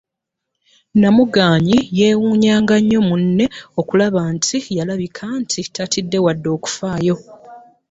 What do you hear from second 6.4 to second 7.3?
okufaayo.